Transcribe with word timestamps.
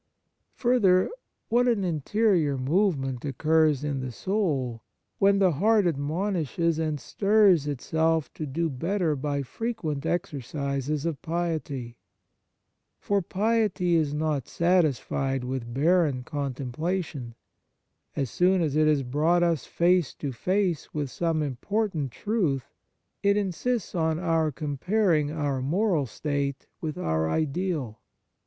Further, 0.55 1.11
what 1.49 1.67
an 1.67 1.83
interior 1.83 2.57
move 2.57 2.97
ment 2.97 3.23
occurs 3.23 3.83
in 3.83 3.99
the 3.99 4.11
soul, 4.11 4.81
when 5.19 5.37
the 5.37 5.51
heart 5.51 5.85
admonishes 5.85 6.79
and 6.79 6.99
stirs 6.99 7.67
itself 7.67 8.33
to 8.33 8.47
do 8.47 8.67
better 8.67 9.15
by 9.15 9.43
frequent 9.43 10.03
exercises 10.07 11.05
of 11.05 11.21
piety! 11.21 11.99
For 12.97 13.21
piety 13.21 13.93
is 13.93 14.11
not 14.11 14.47
satisfied 14.47 15.43
with 15.43 15.71
barren 15.71 16.23
contemplation. 16.23 17.35
As 18.15 18.31
soon 18.31 18.59
as 18.63 18.75
it 18.75 18.87
has 18.87 19.03
brought 19.03 19.43
us 19.43 19.67
face 19.67 20.15
to 20.15 20.31
face 20.31 20.91
with 20.95 21.11
some 21.11 21.43
important 21.43 22.09
truth, 22.11 22.73
it 23.21 23.37
insists 23.37 23.93
on 23.93 24.17
our 24.17 24.51
comparing 24.51 25.29
our 25.29 25.61
moral 25.61 26.07
state 26.07 26.65
with 26.81 26.97
our 26.97 27.29
ideal. 27.29 27.99